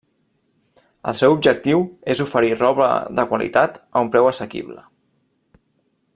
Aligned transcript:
El 1.11 1.17
seu 1.19 1.35
objectiu 1.35 1.83
és 2.13 2.23
oferir 2.25 2.51
roba 2.63 2.89
de 3.21 3.29
qualitat 3.33 3.79
a 3.85 4.05
un 4.07 4.11
preu 4.17 4.31
assequible. 4.31 4.83